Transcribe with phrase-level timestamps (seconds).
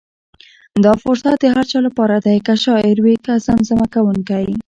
[0.83, 4.47] دا فرصت د هر چا لپاره دی، که شاعر وي که زمزمه کوونکی.